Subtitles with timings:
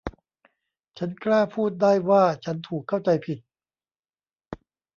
[0.97, 3.39] ฉันกล้าพูดได้ว่าฉันถูกเข้าใจผิด